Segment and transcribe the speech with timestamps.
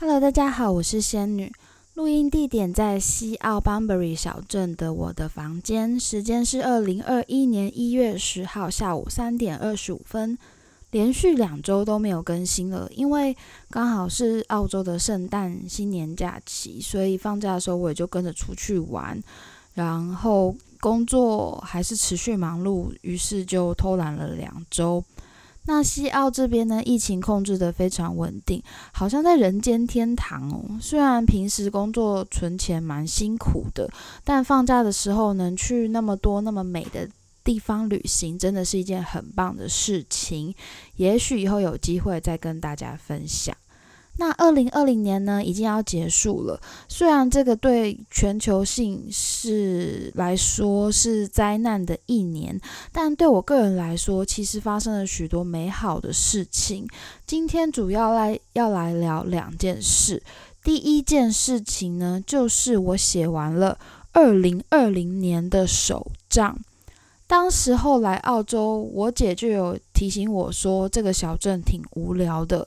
[0.00, 1.52] Hello，大家好，我是仙女。
[1.94, 10.38] 录音地点在西澳 Bunbury 小镇的我的房间，时间是二零二一年一月十号下午三点二十五分。
[10.92, 13.36] 连续两周都没有更新了，因为
[13.70, 19.20] 刚好是澳洲的圣诞新年假期，所以放假的时候我也就跟着出去玩，
[19.74, 25.02] 然后工作还是持续忙碌，于是就偷懒了两周。
[25.68, 30.64] 那西澳这边呢，疫情控制的非常稳定，好像在人间天堂哦。
[30.80, 33.86] 虽然平时工作存钱蛮辛苦的，
[34.24, 37.06] 但放假的时候能去那么多那么美的
[37.44, 40.54] 地方旅行，真的是一件很棒的事情。
[40.96, 43.54] 也许以后有机会再跟大家分享。
[44.20, 46.60] 那二零二零年呢，已经要结束了。
[46.88, 52.60] 虽然这个对全球性是来说是灾难的一年，
[52.90, 56.84] 但对我个人来说，其实发生了许多美好的事情。
[57.26, 60.20] 今天主要来要来聊两件事。
[60.64, 63.78] 第一件事情呢，就是我写完了
[64.12, 66.58] 二零二零年的手账。
[67.28, 72.66] 当时候来澳洲，我姐就有提醒我说，这个小镇挺无聊的。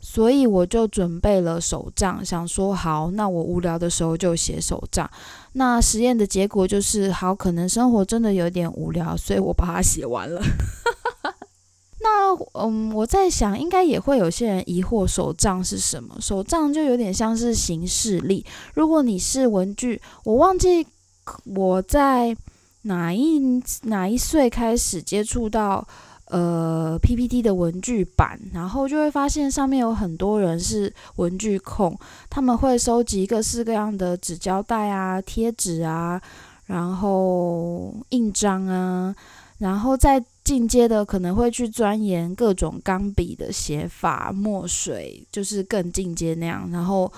[0.00, 5.08] 所以我就准备了手账，想说好，那我无聊的时候就写手账。
[5.52, 10.40] 那实验的结果就是，好，可能生活真的有点无聊，所以我把它写完了。
[12.02, 16.16] 那嗯，我在想，应该也会有些人疑惑手账是什么？
[16.18, 18.44] 手账就有点像是行事历。
[18.72, 20.86] 如果你是文具，我忘记
[21.44, 22.34] 我在
[22.82, 23.38] 哪一
[23.82, 25.86] 哪一岁开始接触到。
[26.30, 31.96] 呃，PPT 的文具版，然后就会发现上面有很多人是文具控，
[32.28, 36.20] 他们会收集各式各样的纸胶带啊、贴纸啊，
[36.66, 39.14] 然后印章啊，
[39.58, 47.12] 然后再进阶的可能会去钻研各种钢笔的写法、墨水，就是更进阶那样，然后。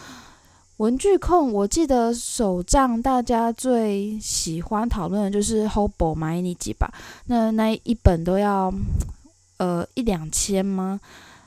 [0.82, 6.90] 文具控，我记得手账大家最喜欢讨论的就是 Hobo 买你几本，
[7.26, 8.74] 那那一本都要
[9.58, 10.98] 呃一两千吗？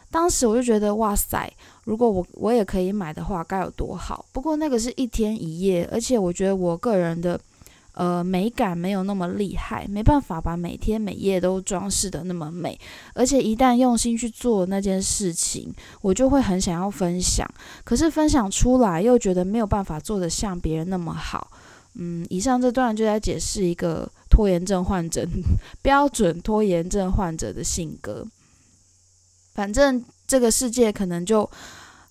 [0.09, 1.51] 当时我就觉得哇塞，
[1.83, 4.23] 如果我我也可以买的话，该有多好。
[4.31, 7.37] 不过那个是一天一夜，而且我觉得我个人的。
[7.95, 12.77] 呃，美感没有那么厉害，没办法把每天每夜都装饰的那么美。
[13.13, 17.49] 而且一旦用心去做那件事情，我就会很想要分享。
[17.85, 21.49] 可是分享出来又觉得没有办法做得像别人那么好。
[21.93, 25.25] 嗯，以上这段就在解释一个拖延症患者，
[25.81, 28.27] 标准拖延症患者的性格。
[29.53, 31.49] 反正这个世界可能就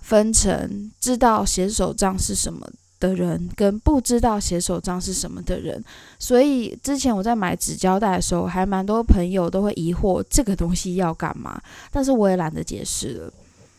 [0.00, 2.66] 分成知道写手账是什么。
[3.04, 5.82] 的人跟不知道写手账是什么的人，
[6.18, 11.60] 所以之前我在买纸胶带的时候，还蛮多朋友都会疑惑这个东西要干嘛，
[11.90, 13.32] 但是我也懒得解释了。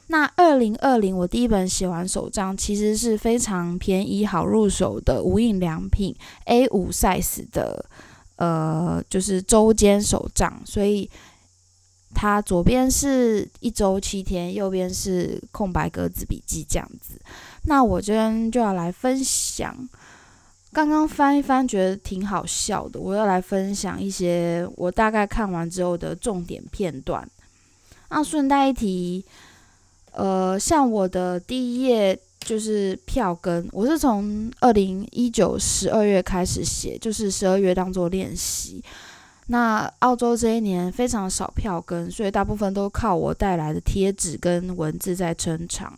[0.07, 6.15] 那二零二零我第一本写完手账，其实是非常便宜好入手的无印良品
[6.45, 7.83] A 五 size 的，
[8.35, 11.09] 呃，就是周间手账，所以
[12.13, 17.19] 它左边是一周七天，右边是空白格子笔记这样子。
[17.67, 19.75] 那我今天就要来分享，
[20.71, 22.99] 刚刚翻一翻，觉得挺好笑的。
[22.99, 27.27] 我要来分享一些我大概看完之后的重点片段。
[28.09, 29.25] 那顺带一提，
[30.11, 38.83] 呃，像我的第一页就是票根，我是从二零一九十二月开始写，就是十二月当做练习。
[39.47, 45.93] 那澳洲这一年非常少票根，所以大部分都靠我带来的贴纸跟文字在撑场。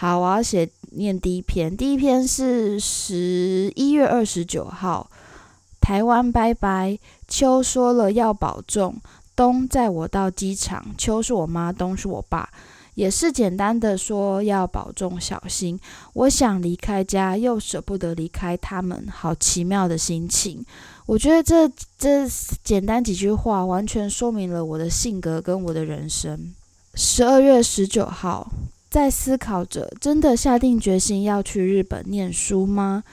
[0.00, 1.76] 好，我要写念第一篇。
[1.76, 5.10] 第一篇是十一月二十九号，
[5.78, 6.98] 台湾拜拜。
[7.28, 8.96] 秋说了要保重，
[9.36, 10.86] 冬载我到机场。
[10.96, 12.48] 秋是我妈，冬是我爸，
[12.94, 15.78] 也是简单的说要保重小心。
[16.14, 20.64] 我想离开家，又舍不得离开他们，好奇妙的心情。
[21.04, 22.26] 我觉得这这
[22.64, 26.54] 简单几句话，完全说明了我的性格跟我的人生。
[26.94, 28.50] 十二月十九号。
[28.90, 33.04] 在思考着，真的下定决心要去日本念书吗？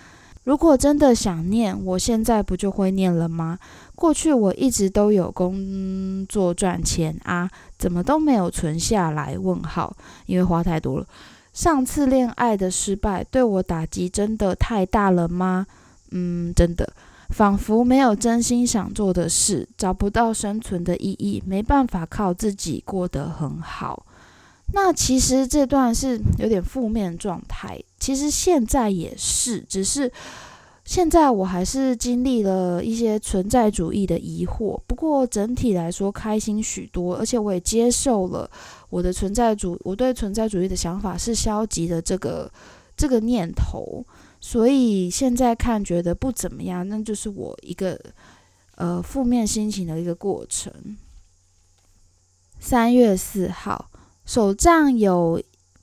[0.44, 3.60] 如果真的想念，我现在不就会念了吗？
[3.94, 7.48] 过去我一直都有工作赚钱啊，
[7.78, 9.38] 怎么都没有存下来？
[9.38, 9.96] 问号，
[10.26, 11.06] 因为花太多了。
[11.54, 15.68] 上次恋爱的失败对我打击真的太大了吗？
[16.12, 16.92] 嗯，真的，
[17.30, 24.06] 仿佛没有真心想做的事，找不到生存的意义，没办法靠自己过得很好。
[24.74, 30.12] 那其实这段是有点负面状态，其实现在也是，只是
[30.84, 38.50] 现在我还是经历了一些存在主义的疑惑，不过整体来说开心许多，而且我也接受了
[38.90, 42.52] 我的存在主，我对存在主义的想法是消极的这个
[42.96, 44.06] 这个念头，
[44.40, 48.00] 所以现在看觉得不怎么样，那就是我一个
[48.76, 50.72] 呃负面心情的一个过程。
[52.60, 53.90] 三月四号，
[54.28, 55.42] 手账有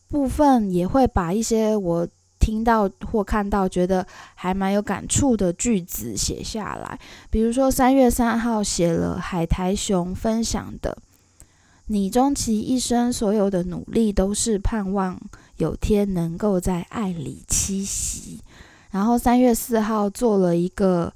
[0.09, 2.07] 部分也会把一些我。
[2.41, 6.99] 听到或看到觉得还蛮有感触的句子写下来，
[7.31, 10.95] 比如说三月三号写了海苔熊分享的
[11.89, 15.19] ：“你终其一生所有的努力都是盼望
[15.57, 18.41] 有天能够在爱里栖息。”
[18.93, 21.11] 然后三月四号做了一个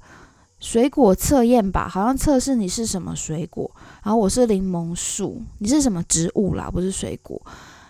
[0.59, 3.69] 水果测验吧，好像测试你是什么水果。
[4.03, 6.69] 然后我是柠檬树，你是什么植物啦？
[6.69, 7.41] 不是水果。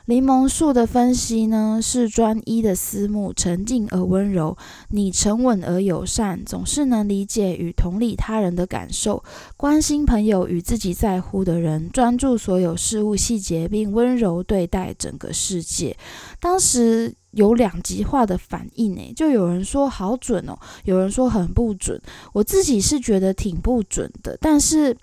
[0.06, 4.57] 柠檬树的分析呢，是专一的思慕，沉静而温柔。
[4.89, 9.24] 你沉稳而友善，总是能理解与同理他人的感受，
[9.56, 15.95] 关心朋友与自己在乎的人，专注所有事物细节，并温柔对待整个世界。
[16.39, 22.02] 当时有两极化的反应，诶，就有人说好准哦，有人说很不准。
[22.34, 24.96] 我自己是觉得挺不准的，但是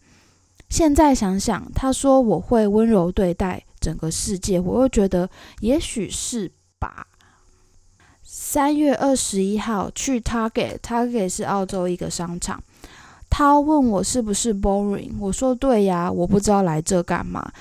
[0.69, 3.63] 现在想想，他说我会温柔对待。
[3.79, 5.31] 整个世界，我又觉得
[5.61, 6.51] 也许是
[6.81, 7.07] 吧。
[8.25, 12.61] 三月二十一号去 Target，Target 是澳洲一个商场。
[13.31, 17.53] 他问我是不是 boring，我说对呀，我不知道来这干嘛。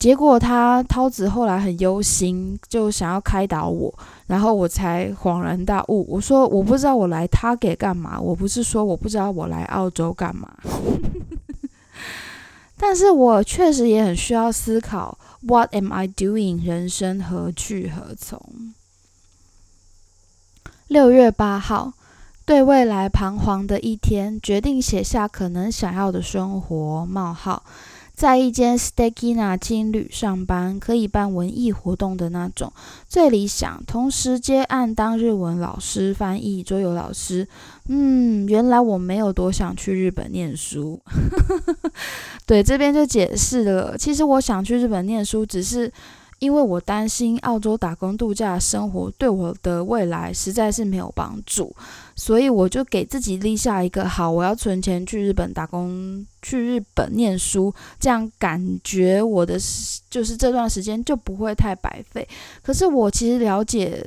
[0.00, 3.94] 结果他涛子后来很忧心，就想要开导我，
[4.28, 6.06] 然后我才恍然大悟。
[6.08, 10.48] 我说我不知道我来 Target 干嘛，我不是说我不知道我来澳洲干嘛。
[12.78, 15.18] 但是我确实也很需要思考。
[15.42, 16.64] What am I doing？
[16.64, 18.40] 人生何去何从？
[20.88, 21.92] 六月八号，
[22.46, 27.04] 对未来彷徨的一天，决定写下可能想要的生活。
[27.04, 27.62] 冒号。
[28.20, 32.70] 在一间 Stekina 青旅上班，可以办文艺活动的那种，
[33.08, 33.82] 最理想。
[33.86, 37.48] 同时接案当日文老师、翻译、桌游老师。
[37.88, 41.00] 嗯，原来我没有多想去日本念书。
[42.44, 45.90] 对，这边就解释了，其实我想去日本念书，只是。
[46.40, 51.72] 因为我担心澳洲打工度假生活对我的未来实在是没有帮助，
[52.16, 59.56] 所以我就给自己立下一个好，我要存钱去日本打工，去日本念书，这样感觉我的
[60.10, 62.26] 就是这段时间就不会太白费。
[62.62, 64.04] 可是我其实了解。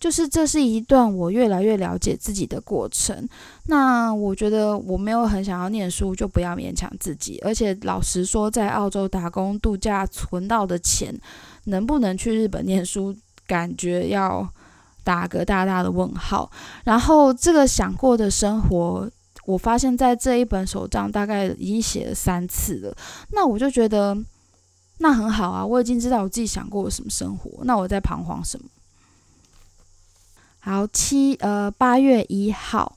[0.00, 3.26] 就是这是一段我越来越了解自己的过程。
[3.68, 7.40] 那我觉得我没有很想要念书，就不要勉强自己。
[7.42, 11.18] 而且老实说，在澳洲打工度假存到的钱，
[11.64, 13.14] 能不能去日本念书，
[13.46, 14.48] 感觉要
[15.02, 16.50] 打个大大的问号。
[16.84, 19.10] 然后这个想过的生活，
[19.46, 22.96] 我发现在这一本手账大概已经写了三次了。
[23.30, 24.16] 那我就觉得
[24.98, 27.64] 那很好啊，我已经知道我自己想过什么生活。
[27.64, 28.68] 那我在彷徨什么？
[30.60, 32.96] 好，七呃八月一号，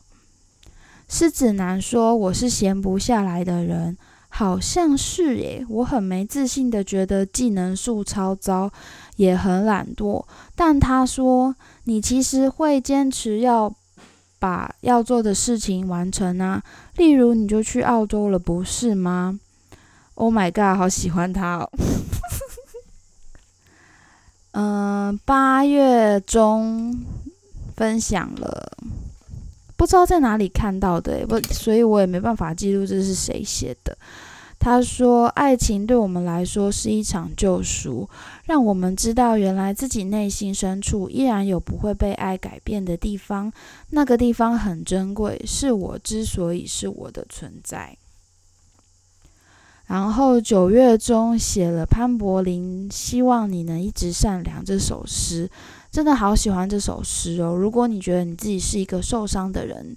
[1.09, 3.97] 狮子男说我是闲不下来的人，
[4.37, 5.65] 好像是耶。
[5.67, 8.71] 我很没自信的觉得技能数超糟，
[9.15, 10.23] 也很懒惰。
[10.55, 11.55] 但他说
[11.85, 13.73] 你其实会坚持要
[14.37, 16.61] 把要做的事情完成啊，
[16.97, 19.39] 例如你就去澳洲了，不是吗
[20.13, 21.69] ？Oh my god，好喜欢他哦。
[24.51, 26.95] 嗯， 八月中。
[27.75, 28.75] 分享了，
[29.75, 33.95] 不知道在哪里看到的，不，所以我也没办法记录这是谁写的。
[34.59, 38.09] 他说：“爱情对我们来说是一场救赎，
[38.45, 43.51] 让我们知道原来自己内心深处依然有不会被爱改变的地方，
[43.91, 47.97] 那个地方很珍贵，是我之所以是我的存在。”
[49.87, 55.49] 然后九月中写了潘柏林《希望你能一直善良》这首诗。
[55.89, 57.55] 真的好喜欢这首诗哦！
[57.55, 59.95] 如果你觉得你自己是一个受伤的人，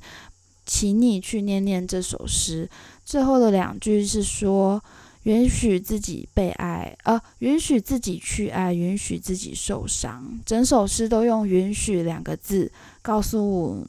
[0.65, 2.71] 请你去念念这首诗。
[3.11, 4.81] 最后的两句是说：
[5.25, 10.39] 允许自己被爱，呃，允许自己去爱，允许自己受伤。
[10.47, 12.71] 整首诗都用“允许”两个字，
[13.03, 13.85] 告诉，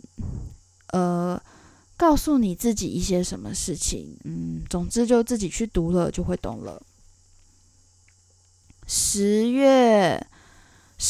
[0.87, 1.39] 呃，
[1.95, 4.17] 告诉你自己一些什么事情。
[4.23, 6.81] 嗯，总之就自己去读了就会懂了。
[8.87, 10.25] 十月。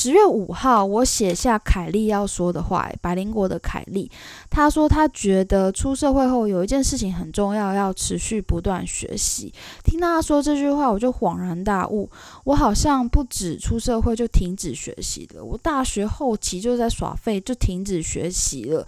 [0.03, 4.09] 十月五号，我写下凯莉要说的话，百灵国的凯莉，
[4.49, 9.53] 她说她觉得出社会后有一件事情很重要，要持续不断学习。
[9.83, 12.09] 听到她说这句话，我就恍然大悟，
[12.45, 18.83] 我好像不止出社会就停止学习了，我大学后期就在耍废，就停止学习了。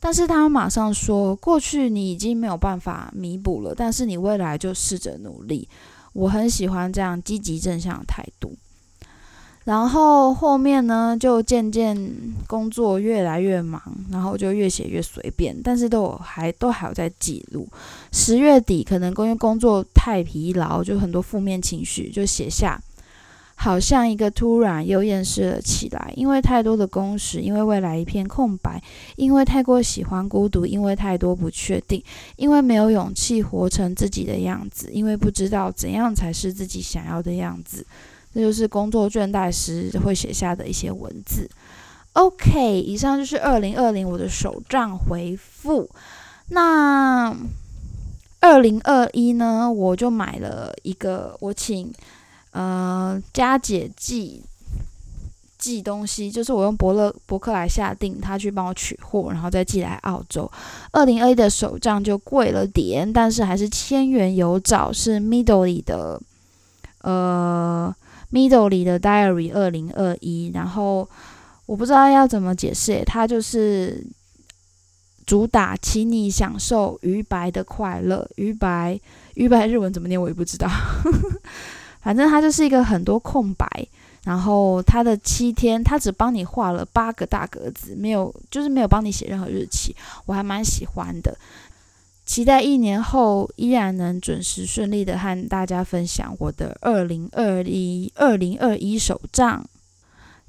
[0.00, 5.68] 但是她马上说，过去你已经没有办法弥补了，但是你未来就试着努力。
[6.12, 8.56] 我很喜欢这样积极正向的态度。
[9.66, 11.96] 然后后面呢，就渐渐
[12.46, 13.82] 工作越来越忙，
[14.12, 17.66] 然后就越写越随便，但是都还都还有在记录。
[18.12, 22.80] 十月底可能因为工作太疲劳，就很多负面情绪，就写下，
[23.56, 28.80] 好像一个突然又厌世了起来，因为太多的工时，因为未来一片空白，
[29.16, 32.00] 因为太过喜欢孤独，因为太多不确定，
[32.36, 37.84] 因为没有勇气活成自己的样子，因为不知道怎样才是自己想要的样子。
[38.36, 41.48] 这就是工作倦怠时会写下的一些文字。
[42.12, 45.88] OK，以上就是二零二零我的手账回复。
[46.50, 47.34] 那
[48.40, 51.90] 二零二一呢，我就买了一个，我请
[52.50, 54.42] 呃佳姐寄
[55.56, 60.50] 寄东西，就是我用伯乐博客来下定，他去帮我取货，然后再寄来澳洲。
[60.90, 66.20] 二零二一的手账就贵了点，但是还是千元有找，是 Middle 里的
[67.00, 67.96] 呃。
[68.32, 71.08] Middle 里的 Diary 二零二一，然后
[71.66, 74.04] 我不知道要怎么解释，它就是
[75.24, 78.28] 主打，请你享受鱼白的快乐。
[78.36, 78.98] 鱼白，
[79.34, 80.68] 鱼白日文怎么念我也不知道，
[82.02, 83.66] 反正它就是一个很多空白，
[84.24, 89.94] 然后它的七天，它只帮你画了八个大格子，没有，就是没有帮你写任何日期，
[90.26, 91.36] 我还蛮喜欢的。
[92.26, 99.64] 期待一年后依然能准时顺利的和大家分享我的二零二一二零二一手账。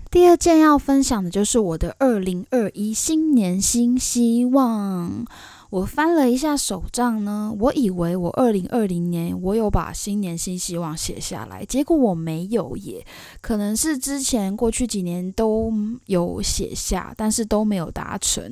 [0.10, 5.25] 第二件要分享的就是我的二零二一新年新希望。
[5.69, 13.05] 我翻了一下手账呢，我以为我二零二零年我有把新年新希望写下来，结果我没有耶。
[13.41, 15.74] 可能是之前过去几年都
[16.05, 18.50] 有写下，但是都没有达成，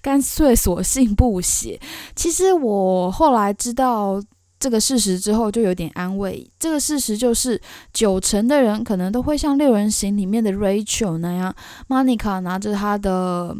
[0.00, 1.80] 干脆索性不写。
[2.14, 4.22] 其实我后来知道
[4.58, 6.48] 这个事实之后，就有点安慰。
[6.58, 7.60] 这个事实就是，
[7.92, 11.54] 九成的人可能都会像六人行里面的 Rachel 那样
[11.88, 13.56] ，Monica 拿着她的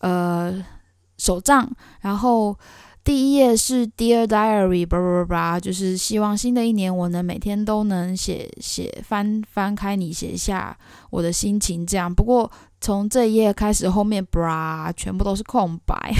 [0.00, 0.64] 呃。
[1.22, 1.70] 手账，
[2.00, 2.58] 然后
[3.04, 10.78] 第一页是 Dear Diary，叭叭叭叭，就是希望新的一年我能每天都能写写翻翻开你写下
[11.10, 12.14] 我的心情，这样。
[12.14, 12.50] 不过。
[12.80, 16.14] 从这一页开始，后面 bra 全部都是空白。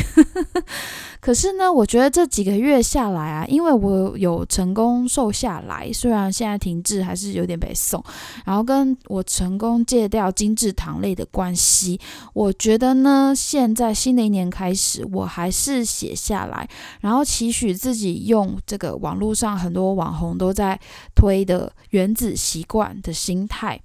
[1.20, 8.02] 可是呢，我觉得这几个月下来啊，因为我有成功瘦下来，虽然现在停滞还是有点被送，
[8.46, 12.00] 然后跟我成功戒掉精致糖类的关系，
[12.32, 16.66] 我觉得呢，现在新的一年开始，我还是写下来，
[17.00, 20.80] 然后期许自己用这个网络上很多网红都在
[21.14, 23.78] 推的原子习惯的心态。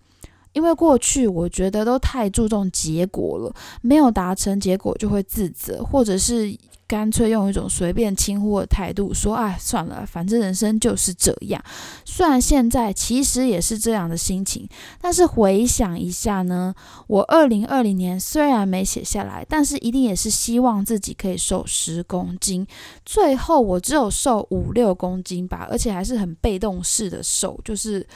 [0.56, 6.58] 因为过去我觉得都太注重结果了，没有达成结果就会自责，或者是
[6.88, 11.62] 干脆用一种随便轻忽的态度说：“哎，算了，反正人生就是这样。”
[12.06, 14.66] 虽然现在其实也是这样的心情，
[15.02, 16.74] 但是回想一下呢，
[17.08, 22.66] 我二零二零年虽然没写下来，但是一定也是希望自己可以瘦十公斤。
[23.04, 28.08] 最后我只有瘦五六公斤吧，而且还是很被动式的瘦，就是。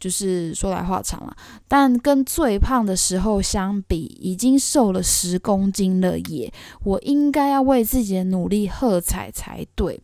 [0.00, 1.36] 就是说来话长了，
[1.68, 6.50] 但跟最胖的时候相比，已经瘦了十公斤了耶！
[6.82, 10.00] 我应该要为自己的努力喝彩才对。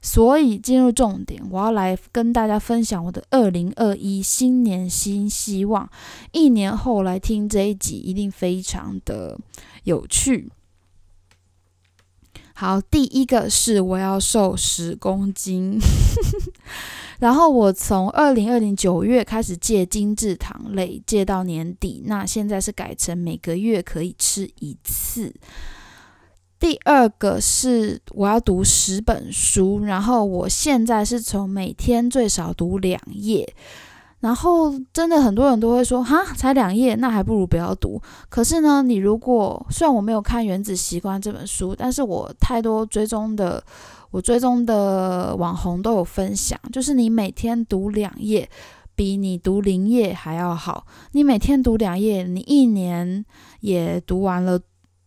[0.00, 5.90] 所以进入重点，我要来跟大家分享我的二零二一新年新希望。
[6.30, 9.36] 一年后来听这一集，一定非常的
[9.82, 10.52] 有趣。
[12.54, 15.80] 好，第一个是我要瘦十公斤。
[17.18, 22.04] 然后我从二零二零九月开始戒精制糖类，戒到年底。
[22.06, 25.34] 那现在是改成每个月可以吃一次。
[26.60, 33.52] 第二个是我要读十本书，然后我现在是从每天最少读两页。
[34.20, 38.00] 然后真的很多人都会说，哈，才两页，那还不如不要读。
[38.28, 43.62] 可是呢，你如果虽然我没有看《原子习惯》这本书，但是我太多追踪的。
[44.10, 48.48] 我追踪的网红都有分享，就是你每天读两页，
[48.94, 50.86] 比你读零页还要好。
[51.12, 53.24] 你每天读两页，你一年
[53.60, 54.58] 也读完了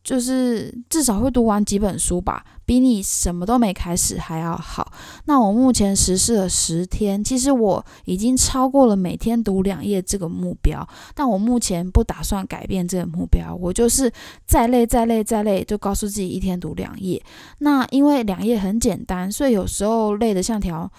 [0.03, 4.91] 就是至少会读完几本书吧，比你什么都没开始还要好。
[5.25, 10.87] 那我目前实施了十天，其实我已经超过了每天读两页这个目标。
[11.13, 14.11] 但我目前不打算改变这个目标，我就是
[14.45, 17.23] 再累再累再累，就告诉自己一天读两页。
[17.59, 20.91] 那因为两页很简单，所以有时候累得像条。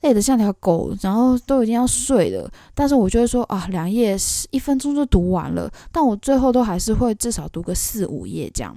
[0.00, 4.16] 累得像条狗，然后都已经要睡了，但是我就会说啊，两页
[4.50, 8.76] 一分钟就读完了，但我最后都还是会至少读个四五页这样。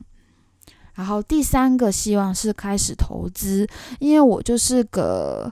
[0.95, 3.67] 然后第三个希望是开始投资，
[3.99, 5.51] 因为我就是个。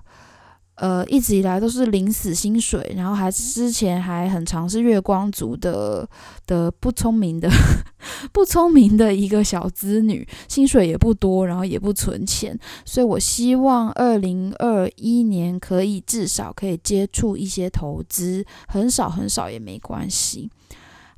[0.76, 6.08] 呃，一直以来都是领死薪水，然后还之前还很尝试月光族的
[6.48, 7.50] 的不聪明的
[8.34, 20.50] 不聪明的一个小资女，薪水也不多，然后也不存钱，所以我希望二零二一年可以至少可以接触一些投资，很少很少也没关系。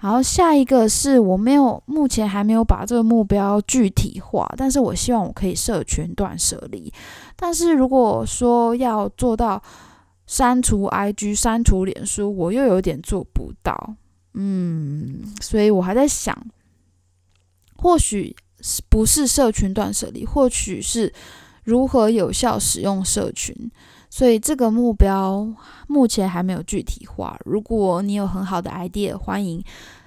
[0.04, 6.92] 然后下一个是我没有，目前还没有把这个目标具体化，但是我希望我可以社群断舍离。
[7.38, 9.64] 但是如果说要做到
[10.28, 13.96] 删除 IG、删除脸书，我又有点做不到。
[14.34, 16.38] 嗯，所以我还在想，
[17.78, 18.36] 或许
[18.90, 21.14] 不是社群断舍离，或许是
[21.64, 23.56] 如何有效使用社群。
[24.10, 25.48] 所以这个目标
[25.88, 27.40] 目前还没有具体化。
[27.46, 29.64] 如果你有很好的 idea，欢迎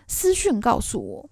[0.07, 1.29] 私讯告诉我。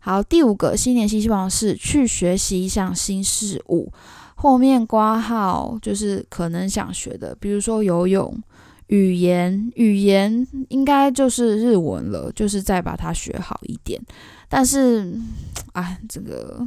[0.00, 3.90] 好，第五个新年新希望是去学习一项新事物。
[4.34, 8.38] 后面挂号就是可能想学的，比如说游泳、
[8.86, 14.00] 语言，语言应该就是日文了，就是再把它学好一点。
[14.48, 15.14] 但是，
[15.72, 16.66] 哎，这个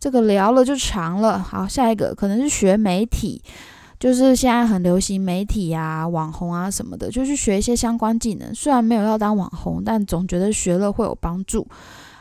[0.00, 1.38] 这个聊了就长了。
[1.38, 3.42] 好，下一个可能是学媒体。
[3.98, 8.54] 就是现在很流行媒体啊、网红啊什么的，就去学一些相关技能。
[8.54, 11.68] 虽然没有要当网红，但总觉得学了会有帮助。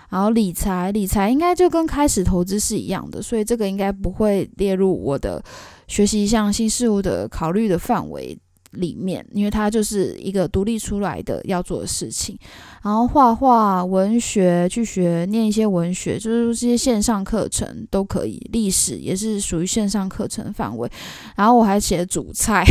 [0.09, 5.41] 然后理财，理财应该就跟开始投资是一样的，所以这个应该不会列入我的
[5.87, 8.37] 学习一项新事物的考虑的范围。
[8.71, 12.37] 里面，因为它就是一个独立出来的要做的事情。
[12.81, 18.39] 然后画画、文学，去学念一些文学，就是这些线上课程都可以。
[18.51, 20.89] 历史也是属于线上课程范围。
[21.35, 22.63] 然后我还写煮菜，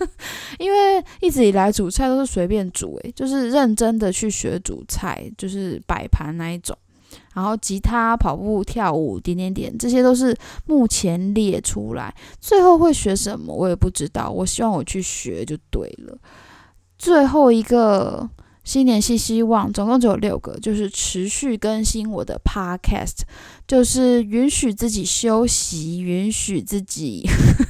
[0.58, 6.76] 因为一直以来煮菜都是随便煮，诶，就是认真的去学煮菜，就是摆盘那一种。
[7.34, 10.36] 然后吉他、跑步、跳舞，点点点，这些都是
[10.66, 12.14] 目前列出来。
[12.40, 14.30] 最后会学什么，我也不知道。
[14.30, 16.18] 我希望我去学就对了。
[16.96, 18.28] 最后一个。
[18.68, 23.20] 新年新希望，总共只有六个，就是持续更新我的 podcast，
[23.66, 27.26] 就是允许自己休息，允许自己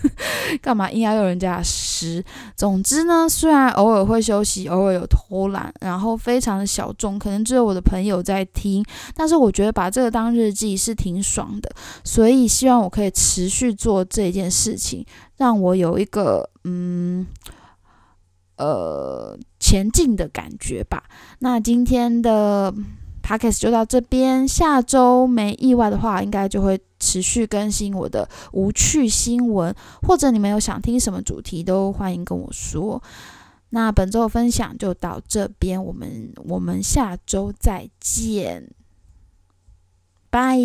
[0.61, 2.25] 干嘛硬要用人家的诗。
[2.57, 8.85] 总之呢，虽然偶尔会休息，偶尔有偷懒，然后非常的小众，可能只有我的朋友在听，
[9.15, 11.71] 但是我觉得把这个当日记是挺爽的，
[12.03, 15.07] 所以希望我可以持续做这件事情，
[15.37, 17.25] 让我有一个嗯。
[18.57, 21.05] 呃，前进的感觉吧。
[21.41, 22.73] 那今天的
[23.23, 33.03] podcast 就到这边，下周没意外的话，应该就会持续更新我的无趣新闻，或者你们有想听什么主题，都欢迎跟我说。
[33.71, 38.71] 那本周的分享就到这边，我们我们下周再见，
[40.31, 40.57] 拜。